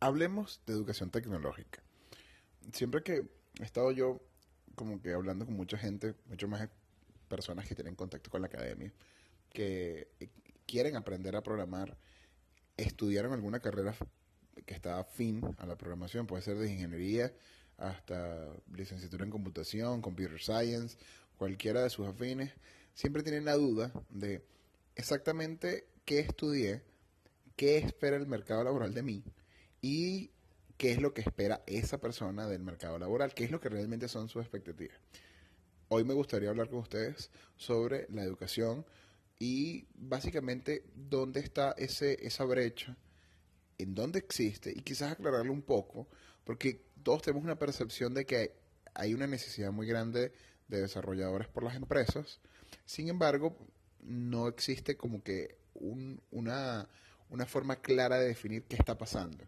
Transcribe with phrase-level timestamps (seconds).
[0.00, 1.82] hablemos de educación tecnológica.
[2.72, 4.20] Siempre que he estado yo
[4.74, 6.68] como que hablando con mucha gente, mucho más
[7.28, 8.92] personas que tienen contacto con la academia,
[9.50, 10.08] que
[10.66, 11.96] quieren aprender a programar,
[12.76, 13.94] estudiaron alguna carrera
[14.64, 17.32] que está afín a la programación, puede ser de ingeniería
[17.76, 20.96] hasta licenciatura en computación, computer science,
[21.36, 22.52] cualquiera de sus afines,
[22.94, 24.44] siempre tienen la duda de
[24.96, 26.82] exactamente qué estudié,
[27.56, 29.24] qué espera el mercado laboral de mí
[29.80, 30.30] y
[30.76, 34.08] qué es lo que espera esa persona del mercado laboral, qué es lo que realmente
[34.08, 34.96] son sus expectativas.
[35.88, 38.86] Hoy me gustaría hablar con ustedes sobre la educación
[39.38, 42.96] y básicamente dónde está ese, esa brecha,
[43.78, 46.08] en dónde existe y quizás aclararlo un poco,
[46.44, 48.54] porque todos tenemos una percepción de que
[48.94, 50.32] hay una necesidad muy grande
[50.68, 52.40] de desarrolladores por las empresas,
[52.84, 53.56] sin embargo,
[54.02, 56.88] no existe como que una,
[57.28, 59.44] una forma clara de definir qué está pasando.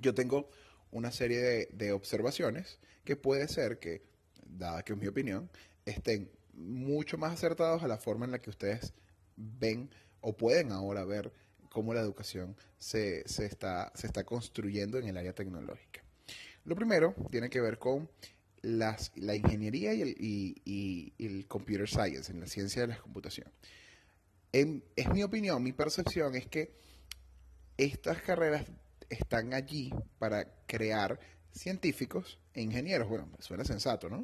[0.00, 0.48] Yo tengo
[0.90, 4.02] una serie de, observaciones que puede ser que,
[4.46, 5.50] dada que es mi opinión,
[5.84, 8.94] estén mucho más acertados a la forma en la que ustedes
[9.36, 11.32] ven o pueden ahora ver
[11.68, 16.02] cómo la educación se, se, está, se está construyendo en el área tecnológica.
[16.64, 18.08] Lo primero tiene que ver con
[18.62, 23.50] las, la ingeniería y el, computer science, en la ciencia de la computación.
[24.52, 26.72] es mi opinión, mi percepción es que
[27.76, 28.64] estas carreras
[29.10, 31.18] están allí para crear
[31.52, 33.08] científicos e ingenieros.
[33.08, 34.18] Bueno, suena sensato, ¿no?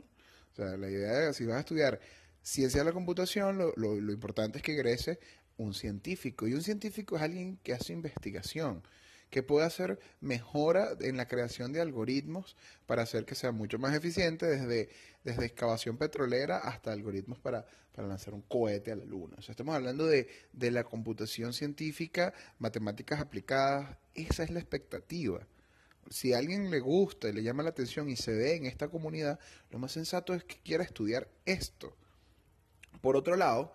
[0.52, 2.00] O sea, la idea si vas a estudiar
[2.42, 5.20] ciencia de la computación, lo, lo, lo importante es que egrese
[5.56, 6.48] un científico.
[6.48, 8.82] Y un científico es alguien que hace investigación
[9.30, 13.94] que puede hacer mejora en la creación de algoritmos para hacer que sea mucho más
[13.94, 14.90] eficiente desde,
[15.24, 17.64] desde excavación petrolera hasta algoritmos para,
[17.94, 19.36] para lanzar un cohete a la luna.
[19.38, 25.46] Estamos hablando de, de la computación científica, matemáticas aplicadas, esa es la expectativa
[26.10, 28.88] si a alguien le gusta y le llama la atención y se ve en esta
[28.88, 29.38] comunidad,
[29.70, 31.96] lo más sensato es que quiera estudiar esto.
[33.00, 33.72] Por otro lado,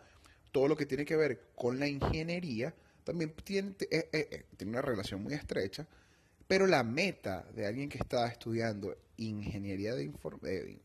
[0.51, 4.71] todo lo que tiene que ver con la ingeniería también tiene, eh, eh, eh, tiene
[4.71, 5.87] una relación muy estrecha,
[6.47, 10.03] pero la meta de alguien que está estudiando ingeniería de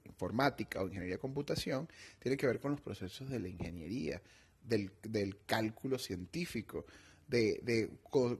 [0.04, 1.88] informática o ingeniería de computación
[2.20, 4.22] tiene que ver con los procesos de la ingeniería,
[4.62, 6.86] del, cálculo científico,
[7.26, 7.90] de,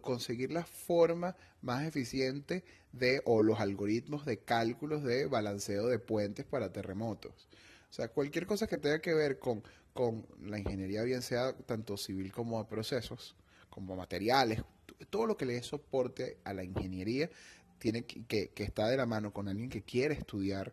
[0.00, 6.44] conseguir la forma más eficiente de, o los algoritmos de cálculos de balanceo de puentes
[6.44, 7.48] para terremotos.
[7.90, 9.62] O sea, cualquier cosa que tenga que ver con,
[9.92, 13.34] con la ingeniería, bien sea tanto civil como de procesos,
[13.70, 14.62] como materiales,
[15.08, 17.30] todo lo que le dé soporte a la ingeniería
[17.78, 20.72] tiene que, que, estar de la mano con alguien que quiere estudiar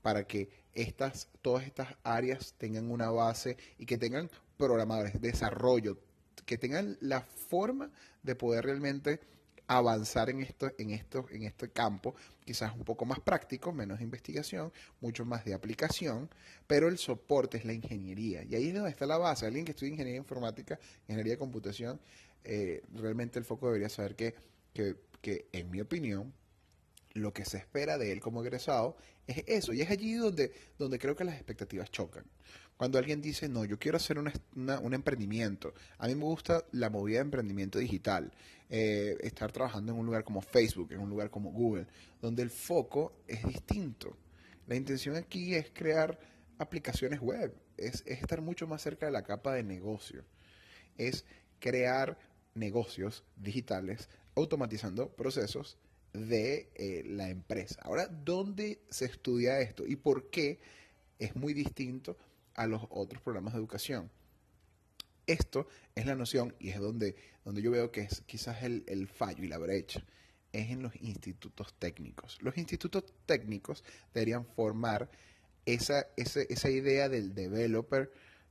[0.00, 5.98] para que estas, todas estas áreas tengan una base y que tengan programadores, desarrollo,
[6.46, 7.90] que tengan la forma
[8.22, 9.20] de poder realmente
[9.68, 12.14] avanzar en esto, en esto, en este campo,
[12.44, 16.30] quizás un poco más práctico, menos investigación, mucho más de aplicación,
[16.66, 18.44] pero el soporte es la ingeniería.
[18.44, 19.46] Y ahí es donde está la base.
[19.46, 22.00] Alguien que estudia ingeniería informática, ingeniería de computación,
[22.48, 24.34] eh, realmente el foco debería saber que,
[24.72, 26.32] que, en mi opinión,
[27.12, 28.96] lo que se espera de él como egresado
[29.26, 29.72] es eso.
[29.72, 32.24] Y es allí donde, donde creo que las expectativas chocan.
[32.76, 35.74] Cuando alguien dice, no, yo quiero hacer un emprendimiento.
[35.98, 38.32] A mí me gusta la movida de emprendimiento digital.
[38.68, 41.86] Eh, estar trabajando en un lugar como Facebook, en un lugar como Google,
[42.20, 44.16] donde el foco es distinto.
[44.66, 46.18] La intención aquí es crear
[46.58, 50.24] aplicaciones web, es estar mucho más cerca de la capa de negocio.
[50.96, 51.24] Es
[51.58, 52.18] crear
[52.56, 55.78] negocios digitales automatizando procesos
[56.12, 57.80] de eh, la empresa.
[57.82, 60.58] Ahora, ¿dónde se estudia esto y por qué
[61.18, 62.16] es muy distinto
[62.54, 64.10] a los otros programas de educación?
[65.26, 69.08] Esto es la noción y es donde, donde yo veo que es quizás el, el
[69.08, 70.04] fallo y la brecha
[70.52, 72.38] es en los institutos técnicos.
[72.40, 73.84] Los institutos técnicos
[74.14, 75.10] deberían formar
[75.66, 78.10] esa, esa, esa idea del developer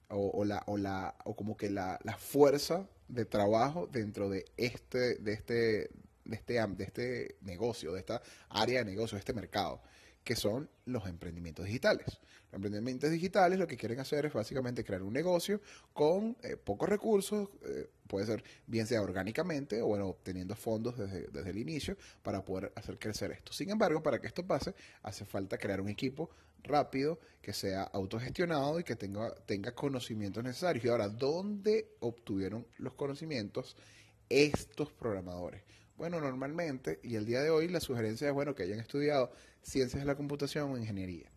[0.09, 5.15] o, la, o, la, o como que la, la fuerza de trabajo dentro de este,
[5.15, 5.89] de este,
[6.23, 9.81] de este, de este negocio, de esta área de negocio, de este mercado,
[10.25, 12.07] que son los emprendimientos digitales.
[12.47, 15.61] Los emprendimientos digitales lo que quieren hacer es básicamente crear un negocio
[15.93, 21.27] con eh, pocos recursos, eh, puede ser bien sea orgánicamente o bueno, obteniendo fondos desde,
[21.27, 23.53] desde el inicio para poder hacer crecer esto.
[23.53, 24.73] Sin embargo, para que esto pase,
[25.03, 26.31] hace falta crear un equipo
[26.63, 30.83] rápido, que sea autogestionado y que tenga, tenga conocimientos necesarios.
[30.85, 33.77] Y ahora, ¿dónde obtuvieron los conocimientos
[34.27, 35.61] estos programadores?
[35.97, 39.31] Bueno, normalmente, y el día de hoy la sugerencia es, bueno, que hayan estudiado
[39.61, 41.29] ciencias de la computación o ingeniería.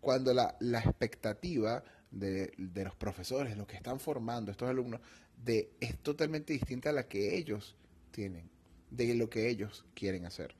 [0.00, 5.00] Cuando la, la expectativa de, de, los profesores, los que están formando estos alumnos,
[5.44, 7.76] de, es totalmente distinta a la que ellos
[8.10, 8.48] tienen.
[8.90, 10.54] de lo que ellos quieren hacer.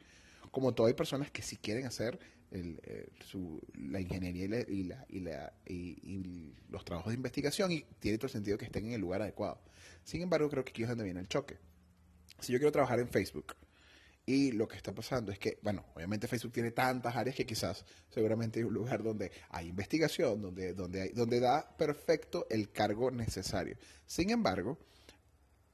[0.51, 2.19] Como todo hay personas que sí quieren hacer
[2.51, 3.09] eh,
[3.75, 4.49] la ingeniería y,
[4.85, 8.87] la, y, la, y, los trabajos de investigación y tiene todo el sentido que estén
[8.87, 9.59] en el lugar adecuado.
[10.05, 11.57] Sin embargo, creo que aquí es donde viene el choque.
[12.39, 13.55] Si yo quiero trabajar en Facebook
[14.27, 17.85] y lo que está pasando es que, bueno, obviamente Facebook tiene tantas áreas que quizás
[18.11, 23.77] seguramente hay un lugar donde hay investigación, donde, donde, donde da perfecto el cargo necesario.
[24.07, 24.79] Sin embargo,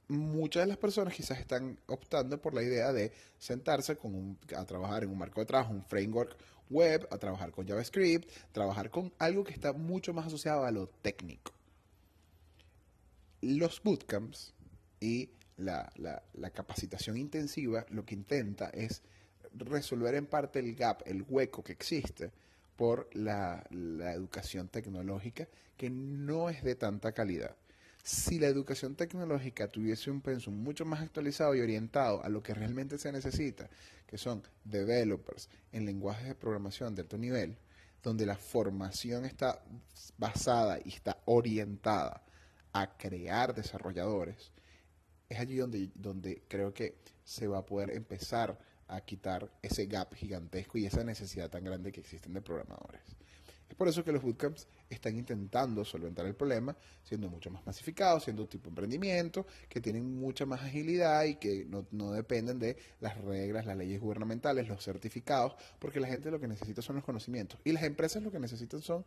[0.07, 5.03] muchas de las personas quizás están optando por la idea de sentarse con a trabajar
[5.03, 6.37] en un marco de trabajo, un framework
[6.69, 10.87] web, a trabajar con JavaScript, trabajar con algo que está mucho más asociado a lo
[10.87, 11.51] técnico.
[13.41, 14.53] Los bootcamps
[14.99, 19.01] y la, capacitación intensiva lo que intenta es
[19.53, 22.31] resolver en parte el gap, el hueco que existe
[22.75, 25.47] por la educación tecnológica
[25.77, 27.55] que no es de tanta calidad.
[28.03, 32.53] Si la educación tecnológica tuviese un pensum mucho más actualizado y orientado a lo que
[32.53, 33.67] realmente se necesita,
[34.05, 37.57] que son developers en lenguajes de programación de alto nivel,
[38.03, 39.59] donde la formación está
[40.17, 42.21] basada y está orientada
[42.73, 44.51] a crear desarrolladores,
[45.29, 48.57] es allí donde, donde creo que se va a poder empezar
[48.87, 53.01] a quitar ese gap gigantesco y esa necesidad tan grande que existen de programadores.
[53.67, 58.23] Es por eso que los bootcamps están intentando solventar el problema, siendo mucho más masificados,
[58.23, 62.77] siendo un tipo de emprendimiento, que tienen mucha más agilidad y que no, dependen de
[62.99, 67.05] las reglas, las leyes gubernamentales, los certificados, porque la gente lo que necesita son los
[67.05, 69.03] conocimientos y las empresas lo que necesitan son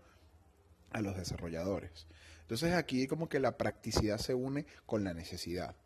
[0.91, 2.07] a los desarrolladores.
[2.41, 5.77] Entonces aquí como que la practicidad se une con la necesidad.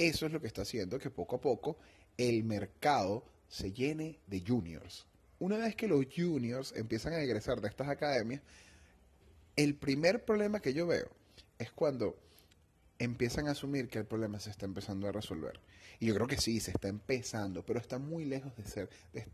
[0.00, 1.76] Eso es lo que está haciendo que poco a poco
[2.16, 5.06] el mercado se llene de juniors
[5.40, 8.42] una vez que los juniors empiezan a egresar de estas academias,
[9.56, 11.10] el primer problema que yo veo
[11.58, 12.16] es cuando
[12.98, 15.58] empiezan a asumir que el problema se está empezando a resolver.
[15.98, 18.90] Y yo creo que sí, se está empezando, pero está muy lejos de ser,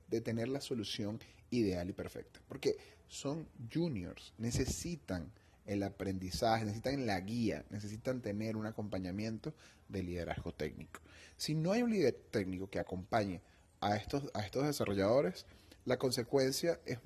[0.09, 1.21] de, tener la solución
[1.51, 2.41] ideal y perfecta.
[2.47, 2.77] Porque
[3.09, 5.33] son juniors, necesitan
[5.67, 9.55] el aprendizaje, necesitan la guía, necesitan tener un acompañamiento
[9.89, 11.01] de liderazgo técnico.
[11.37, 13.41] Si no hay un líder técnico que acompañe
[13.81, 15.47] a estos, a estos desarrolladores,
[15.85, 16.99] la consecuencia es,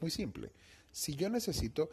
[0.00, 0.50] muy simple.
[0.92, 1.90] Si yo necesito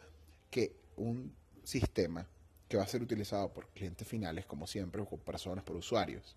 [0.50, 2.26] que un sistema
[2.68, 6.36] que va a ser utilizado por clientes finales, como siempre, o por personas, por usuarios,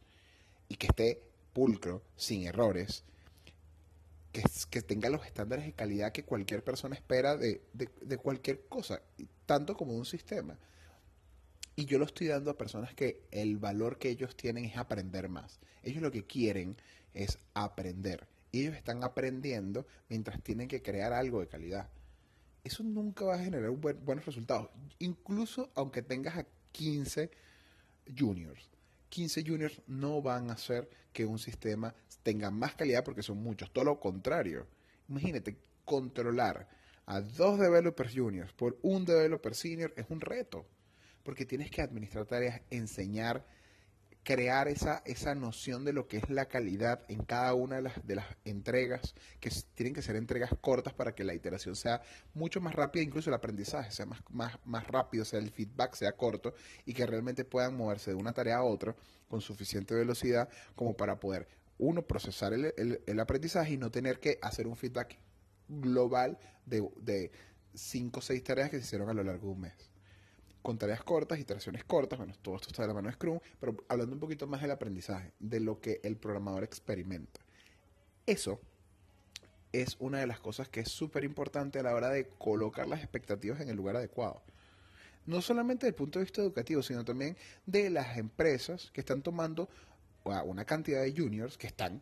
[0.69, 1.21] y que esté
[1.53, 3.03] pulcro, sin errores,
[4.31, 9.01] que, tenga los estándares de calidad que cualquier persona espera de, de, cualquier cosa,
[9.45, 10.57] tanto como un sistema.
[11.75, 15.29] Y yo lo estoy dando a personas que el valor que ellos tienen es aprender
[15.29, 15.59] más.
[15.83, 16.77] Ellos lo que quieren
[17.13, 18.27] es aprender
[18.59, 21.89] ellos están aprendiendo mientras tienen que crear algo de calidad.
[22.63, 24.69] Eso nunca va a generar buenos resultados.
[24.99, 27.31] Incluso aunque tengas a 15
[28.17, 28.69] juniors.
[29.09, 31.93] 15 juniors no van a hacer que un sistema
[32.23, 33.71] tenga más calidad porque son muchos.
[33.71, 34.67] Todo lo contrario.
[35.07, 36.67] Imagínate, controlar
[37.05, 40.67] a dos developers juniors por un developer senior es un reto.
[41.23, 43.45] Porque tienes que administrar tareas, enseñar,
[44.27, 48.05] crear esa, esa noción de lo que es la calidad en cada una de las,
[48.05, 52.01] de las entregas, que tienen que ser entregas cortas para que la iteración sea
[52.33, 56.11] mucho más rápida, incluso el aprendizaje sea más, más, más rápido, sea el feedback sea
[56.11, 56.53] corto
[56.85, 58.97] y que realmente puedan moverse de una tarea a otra
[59.29, 61.47] con suficiente velocidad como para poder,
[61.77, 62.73] uno, procesar el,
[63.05, 65.17] el, aprendizaje y no tener que hacer un feedback
[65.69, 67.31] global de, de
[67.73, 69.96] cinco o seis tareas que se hicieron a lo largo de un mes
[70.67, 73.77] con tareas cortas, iteraciones cortas, bueno, todo esto está de la mano de Scrum, pero
[73.87, 77.39] hablando un poquito más del aprendizaje, de lo que el programador experimenta.
[78.25, 78.59] Eso
[79.71, 82.99] es una de las cosas que es súper importante a la hora de colocar las
[82.99, 84.43] expectativas en el lugar adecuado.
[85.25, 89.21] No solamente desde el punto de vista educativo, sino también de las empresas que están
[89.21, 89.69] tomando
[90.43, 92.01] una cantidad de juniors que están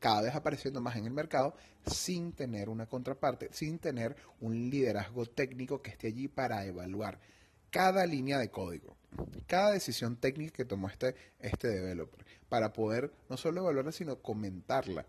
[0.00, 1.54] cada vez apareciendo más en el mercado
[1.86, 7.20] sin tener una contraparte, sin tener un liderazgo técnico que esté allí para evaluar
[7.70, 8.96] cada línea de código,
[9.46, 15.06] cada decisión técnica que tomó este, este developer, para poder no solo evaluarla, sino comentarla,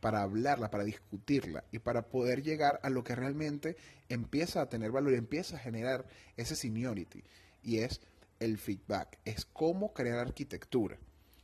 [0.00, 3.76] para hablarla, para discutirla y para poder llegar a lo que realmente
[4.08, 7.24] empieza a tener valor y empieza a generar ese seniority.
[7.62, 8.00] Y es
[8.38, 10.96] el feedback, es cómo crear arquitectura.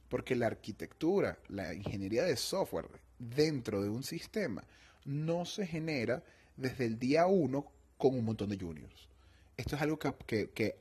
[0.08, 2.88] Porque la arquitectura, la ingeniería de software
[3.18, 4.62] dentro de un sistema
[5.04, 6.22] no se genera
[6.56, 7.66] desde el día uno
[7.96, 9.11] con un montón de juniors
[9.56, 10.76] esto es algo que,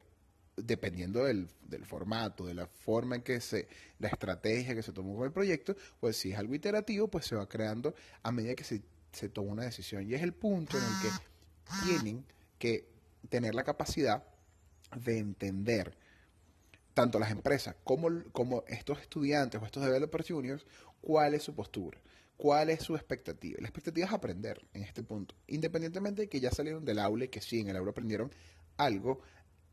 [0.56, 1.50] dependiendo del,
[1.86, 3.68] formato, de la forma en que se,
[4.00, 7.36] la estrategia que se tomó con el proyecto, pues si es algo iterativo, pues se
[7.36, 10.10] va creando a medida que se, se toma una decisión.
[10.10, 12.26] Y es el punto en el que tienen
[12.58, 12.88] que
[13.30, 14.24] tener la capacidad
[14.96, 15.98] de entender
[16.94, 20.66] tanto las empresas como, como estos estudiantes o estos developers juniors
[21.00, 22.00] cuál es su postura,
[22.38, 23.58] cuál es su expectativa.
[23.62, 27.30] La expectativa es aprender en este punto, independientemente de que ya salieron del aula y
[27.30, 28.32] que sí, en el aula aprendieron
[28.84, 29.22] algo,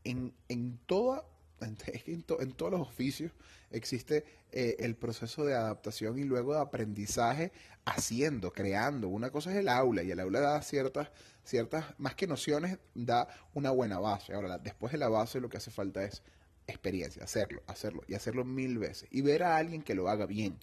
[0.03, 1.25] en, en toda
[2.05, 2.23] en,
[2.53, 3.31] todos los oficios
[3.71, 7.51] existe eh, el proceso de adaptación y luego de aprendizaje
[7.85, 9.07] haciendo, creando.
[9.07, 11.09] Una cosa es el aula y el aula da ciertas,
[11.43, 14.33] ciertas, más que nociones, da una buena base.
[14.33, 16.23] Ahora, después de la base lo que hace falta es
[16.67, 20.57] experiencia, hacerlo, hacerlo y hacerlo mil veces y ver a alguien que lo haga bien.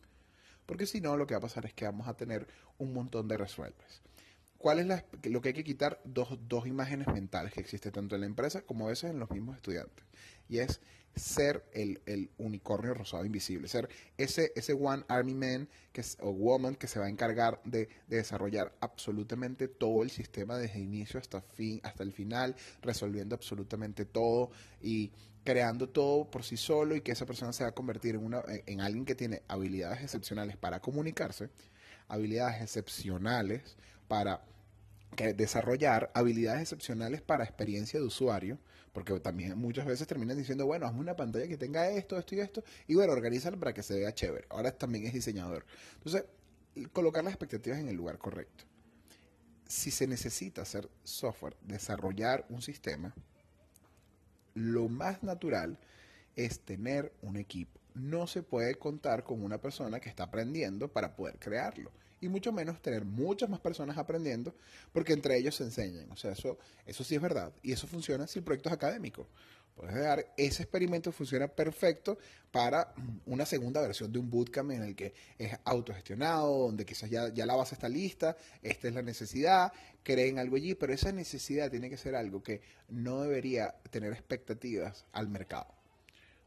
[0.64, 2.46] Porque si no, lo que va a pasar es que vamos a tener
[2.78, 4.02] un montón de resuelves.
[4.58, 6.00] ¿Cuál es lo que hay que quitar?
[6.04, 9.30] Dos, dos imágenes mentales que existen tanto en la empresa como a veces en los
[9.30, 10.04] mismos estudiantes.
[10.48, 10.80] Y es
[11.16, 16.74] ser el, el, unicornio rosado invisible, ser ese, ese One Army Man que o Woman
[16.74, 21.80] que se va a encargar de, desarrollar absolutamente todo el sistema desde inicio hasta, fin,
[21.82, 24.50] hasta el final, resolviendo absolutamente todo
[24.82, 25.10] y
[25.42, 28.42] creando todo por sí solo y que esa persona se va a convertir en, una,
[28.66, 31.48] en alguien que tiene habilidades excepcionales para comunicarse,
[32.08, 33.76] habilidades excepcionales
[34.08, 34.42] para
[35.36, 38.58] desarrollar habilidades excepcionales para experiencia de usuario,
[38.92, 42.40] porque también muchas veces terminan diciendo, bueno, hazme una pantalla que tenga esto, esto y
[42.40, 44.46] esto, y bueno, organízalo para que se vea chévere.
[44.50, 45.64] Ahora también es diseñador.
[45.94, 46.24] Entonces,
[46.92, 48.64] colocar las expectativas en el lugar correcto.
[49.66, 53.14] Si se necesita hacer software, desarrollar un sistema,
[54.54, 55.78] lo más natural
[56.34, 57.80] es tener un equipo.
[57.96, 62.52] No se puede contar con una persona que está aprendiendo para poder crearlo y mucho
[62.52, 64.54] menos tener muchas más personas aprendiendo
[64.92, 66.10] porque entre ellos se enseñan.
[66.10, 69.26] O sea, eso, eso sí es verdad y eso funciona sin proyectos académicos.
[69.74, 72.18] Puedes dar, ese experimento funciona perfecto
[72.50, 72.94] para
[73.26, 77.44] una segunda versión de un bootcamp en el que es autogestionado, donde quizás ya, ya
[77.44, 79.70] la base está lista, esta es la necesidad,
[80.02, 85.04] creen algo allí, pero esa necesidad tiene que ser algo que no debería tener expectativas
[85.12, 85.66] al mercado.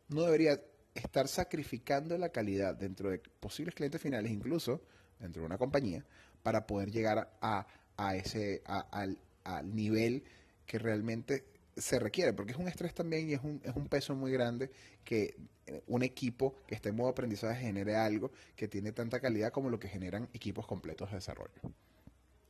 [0.07, 0.59] No debería
[0.99, 4.81] estar sacrificando la calidad dentro de posibles clientes finales, incluso
[5.19, 6.05] dentro de una compañía
[6.43, 10.23] para poder llegar a, a ese, al, al, nivel
[10.65, 14.15] que realmente se requiere, porque es un estrés también y es un, es un peso
[14.15, 14.71] muy grande
[15.03, 19.51] que eh, un equipo que esté en modo aprendizaje genere algo que tiene tanta calidad
[19.51, 21.61] como lo que generan equipos completos de desarrollo.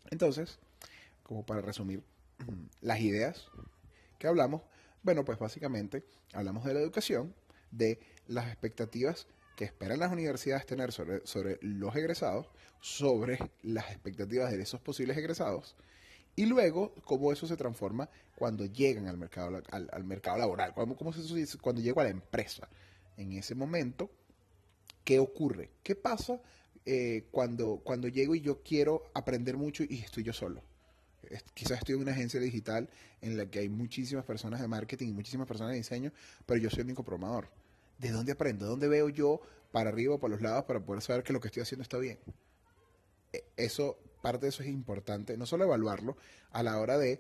[0.10, 0.60] Entonces,
[1.24, 2.04] como para resumir
[2.82, 3.48] las ideas
[4.18, 4.62] que hablamos,
[5.04, 6.04] bueno, pues básicamente
[6.34, 7.34] hablamos de la educación,
[7.72, 12.48] de las expectativas que esperan las universidades tener sobre, sobre los egresados,
[12.80, 15.76] sobre las expectativas de esos posibles egresados,
[16.36, 21.12] y luego cómo eso se transforma cuando llegan al mercado, al, mercado laboral, cómo, cómo
[21.12, 22.70] se, cuando llego a la empresa.
[23.18, 24.10] En ese momento,
[25.04, 25.72] ¿qué ocurre?
[25.84, 26.40] ¿Qué pasa
[26.86, 30.64] eh, cuando, cuando llego y yo quiero aprender mucho y estoy yo solo?
[31.54, 32.90] quizás estoy en una agencia digital
[33.22, 36.12] en la que hay muchísimas personas de marketing y muchísimas personas de diseño,
[36.46, 37.50] pero yo soy el único programador.
[38.00, 38.66] ¿De dónde aprendo?
[38.66, 39.42] ¿De dónde veo yo
[39.72, 41.98] para arriba o para los lados para poder saber que lo que estoy haciendo está
[41.98, 42.18] bien?
[43.32, 46.18] E, eso, parte de eso es importante, no solo evaluarlo
[46.52, 47.20] a la hora de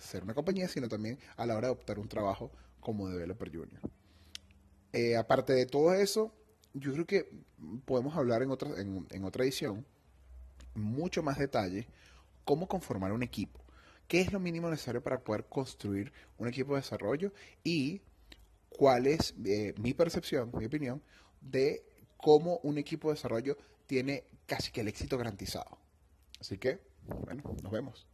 [0.00, 3.80] ser una compañía, sino también a la hora de optar un trabajo como developer junior.
[4.92, 6.34] Eh, aparte de todo eso,
[6.74, 7.30] yo creo que
[7.84, 9.86] podemos hablar en otra, en, en otra edición
[10.74, 11.86] mucho más detalle
[12.44, 13.60] cómo conformar un equipo,
[14.08, 17.32] qué es lo mínimo necesario para poder construir un equipo de desarrollo
[17.62, 18.02] y
[18.76, 21.02] cuál es eh, mi percepción, mi opinión,
[21.40, 21.82] de
[22.16, 25.78] cómo un equipo de desarrollo tiene casi que el éxito garantizado.
[26.40, 26.80] Así que,
[27.24, 28.06] bueno, nos vemos.